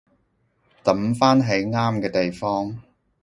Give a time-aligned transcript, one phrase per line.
[0.83, 2.81] 抌返喺啱嘅地方